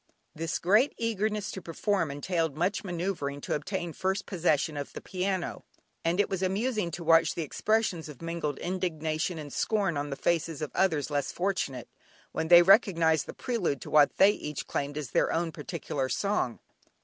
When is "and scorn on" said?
9.37-10.09